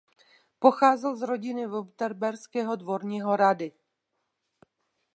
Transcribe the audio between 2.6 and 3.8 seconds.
dvorního rady.